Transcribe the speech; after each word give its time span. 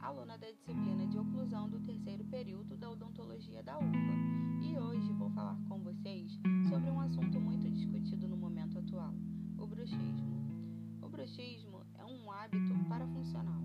aluna 0.00 0.38
da 0.38 0.50
disciplina 0.50 1.06
de 1.06 1.18
oclusão 1.18 1.68
do 1.68 1.80
terceiro 1.80 2.24
período 2.24 2.76
da 2.76 2.90
odontologia 2.90 3.62
da 3.62 3.78
UFA, 3.78 4.62
e 4.62 4.76
hoje 4.78 5.12
vou 5.12 5.30
falar 5.30 5.58
com 5.68 5.78
vocês 5.80 6.38
sobre 6.68 6.90
um 6.90 7.00
assunto 7.00 7.40
muito 7.40 7.68
discutido 7.70 8.28
no 8.28 8.36
momento 8.36 8.78
atual: 8.78 9.12
o 9.58 9.66
bruxismo. 9.66 10.38
O 11.02 11.08
bruxismo 11.08 11.84
é 11.94 12.04
um 12.04 12.30
hábito 12.30 12.74
parafuncional. 12.88 13.62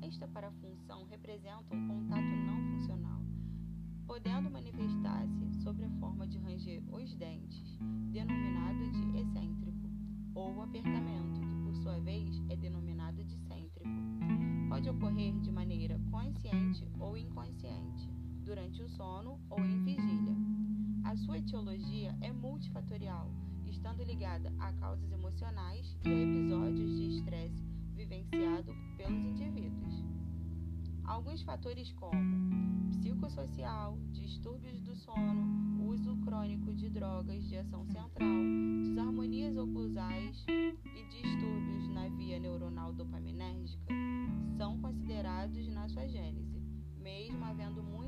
Esta 0.00 0.26
parafunção 0.28 1.04
representa 1.06 1.74
um 1.74 1.88
contato 1.88 2.22
não 2.22 2.62
funcional, 2.72 3.20
podendo 4.06 4.50
manifestar-se 4.50 5.62
sobre 5.62 5.84
a 5.84 5.90
forma 5.98 6.26
de 6.26 6.38
ranger 6.38 6.82
os 6.92 7.14
dentes, 7.14 7.78
denominado 8.12 8.90
de 8.90 9.18
excêntrico, 9.18 9.90
ou 10.34 10.62
apertamento, 10.62 11.40
que 11.40 11.64
por 11.64 11.74
sua 11.76 11.98
vez 12.00 12.42
é 12.50 12.56
denominado 12.56 13.24
de 13.24 13.36
Pode 14.76 14.90
ocorrer 14.90 15.32
de 15.40 15.50
maneira 15.50 15.98
consciente 16.10 16.86
ou 17.00 17.16
inconsciente, 17.16 18.10
durante 18.44 18.82
o 18.82 18.88
sono 18.90 19.40
ou 19.48 19.64
em 19.64 19.82
vigília. 19.82 20.36
A 21.02 21.16
sua 21.16 21.38
etiologia 21.38 22.14
é 22.20 22.30
multifatorial, 22.30 23.30
estando 23.64 24.02
ligada 24.02 24.52
a 24.58 24.70
causas 24.74 25.10
emocionais 25.10 25.96
e 26.04 26.10
a 26.10 26.20
episódios 26.20 26.94
de 26.94 27.16
estresse 27.16 27.64
vivenciado 27.94 28.74
pelos 28.98 29.24
indivíduos. 29.24 30.04
Alguns 31.04 31.40
fatores 31.40 31.90
como 31.92 32.90
psicossocial, 32.90 33.96
distúrbios 34.12 34.82
do 34.82 34.94
sono, 34.94 35.88
uso 35.88 36.18
crônico 36.18 36.74
de 36.74 36.90
drogas 36.90 37.48
de 37.48 37.56
ação 37.56 37.86
central, 37.86 38.28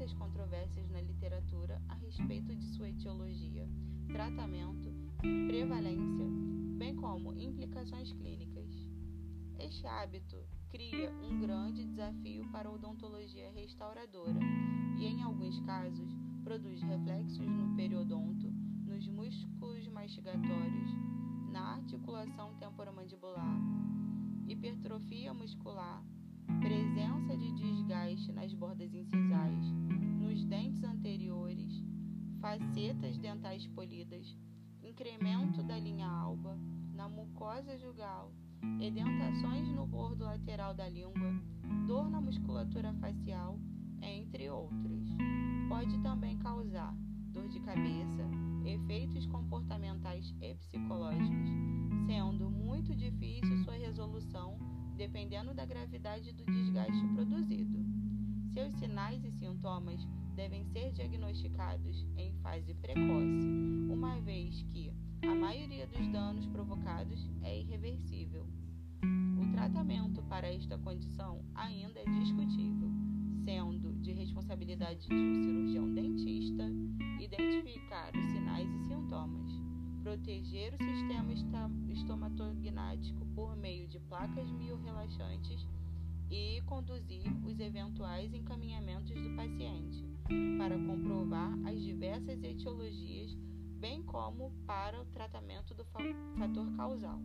muitas 0.00 0.14
controvérsias 0.14 0.88
na 0.88 1.02
literatura 1.02 1.78
a 1.86 1.94
respeito 1.94 2.56
de 2.56 2.64
sua 2.68 2.88
etiologia, 2.88 3.68
tratamento, 4.06 4.90
prevalência, 5.46 6.26
bem 6.78 6.96
como 6.96 7.34
implicações 7.34 8.10
clínicas. 8.14 8.88
Este 9.58 9.86
hábito 9.86 10.38
cria 10.70 11.12
um 11.12 11.38
grande 11.38 11.84
desafio 11.84 12.50
para 12.50 12.70
a 12.70 12.72
odontologia 12.72 13.50
restauradora 13.50 14.40
e, 14.98 15.04
em 15.04 15.22
alguns 15.22 15.60
casos, 15.66 16.08
produz 16.44 16.80
reflexos 16.80 17.46
no 17.46 17.76
periodonto, 17.76 18.50
nos 18.86 19.06
músculos 19.06 19.86
mastigatórios, 19.88 20.90
na 21.52 21.74
articulação 21.74 22.54
temporomandibular, 22.54 23.60
hipertrofia 24.48 25.34
muscular, 25.34 26.02
presença 26.58 27.36
de 27.36 27.52
desgaste 27.52 28.32
nas 28.32 28.54
bordas 28.54 28.94
incisais, 28.94 29.89
facetas 32.80 33.18
dentais 33.18 33.66
polidas, 33.68 34.26
incremento 34.82 35.62
da 35.62 35.78
linha 35.78 36.08
alba, 36.08 36.56
na 36.94 37.08
mucosa 37.08 37.76
jugal, 37.76 38.32
edentações 38.80 39.68
no 39.68 39.86
bordo 39.86 40.24
lateral 40.24 40.72
da 40.72 40.88
língua, 40.88 41.30
dor 41.86 42.08
na 42.08 42.22
musculatura 42.22 42.94
facial, 42.94 43.58
entre 44.00 44.48
outros. 44.48 45.10
Pode 45.68 45.98
também 45.98 46.38
causar 46.38 46.94
dor 47.32 47.48
de 47.48 47.60
cabeça, 47.60 48.26
efeitos 48.64 49.26
comportamentais 49.26 50.34
e 50.40 50.54
psicológicos, 50.54 51.50
sendo 52.06 52.50
muito 52.50 52.94
difícil 52.94 53.62
sua 53.62 53.74
resolução 53.74 54.58
dependendo 54.96 55.52
da 55.52 55.66
gravidade 55.66 56.32
do 56.32 56.44
desgaste 56.46 57.06
produzido. 57.14 57.78
Seus 58.54 58.74
sinais 58.78 59.22
e 59.24 59.30
sintomas 59.32 60.00
devem 60.40 60.64
ser 60.64 60.90
diagnosticados 60.92 62.06
em 62.16 62.32
fase 62.42 62.72
precoce, 62.72 63.46
uma 63.92 64.18
vez 64.22 64.62
que 64.72 64.90
a 65.20 65.34
maioria 65.34 65.86
dos 65.86 66.08
danos 66.08 66.46
provocados 66.46 67.28
é 67.42 67.60
irreversível. 67.60 68.46
O 69.38 69.52
tratamento 69.52 70.22
para 70.30 70.50
esta 70.50 70.78
condição 70.78 71.44
ainda 71.54 72.00
é 72.00 72.04
discutível, 72.04 72.88
sendo 73.44 73.92
de 74.00 74.12
responsabilidade 74.12 75.06
de 75.06 75.14
um 75.14 75.42
cirurgião 75.42 75.92
dentista 75.92 76.64
identificar 77.20 78.10
os 78.16 78.24
sinais 78.32 78.66
e 78.66 78.88
sintomas, 78.88 79.52
proteger 80.02 80.72
o 80.72 80.82
sistema 80.82 81.34
estomatognático 81.92 83.26
por 83.34 83.54
meio 83.56 83.86
de 83.88 84.00
placas 84.00 84.50
miorrelaxantes 84.52 85.66
conduzir 86.70 87.26
os 87.44 87.58
eventuais 87.58 88.32
encaminhamentos 88.32 89.20
do 89.20 89.34
paciente 89.34 90.06
para 90.56 90.78
comprovar 90.78 91.52
as 91.66 91.82
diversas 91.82 92.40
etiologias, 92.44 93.34
bem 93.80 94.04
como 94.04 94.52
para 94.68 95.02
o 95.02 95.04
tratamento 95.06 95.74
do 95.74 95.84
fator 95.84 96.72
causal. 96.76 97.20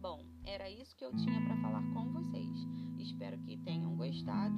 Bom, 0.00 0.26
era 0.44 0.68
isso 0.68 0.96
que 0.96 1.04
eu 1.04 1.14
tinha 1.14 1.40
para 1.42 1.56
falar 1.58 1.82
com 1.94 2.12
vocês. 2.12 2.66
Espero 2.98 3.38
que 3.38 3.56
tenham 3.58 3.94
gostado. 3.96 4.49